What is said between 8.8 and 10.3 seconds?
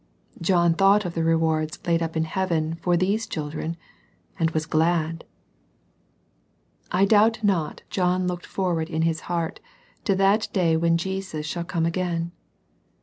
in his heart to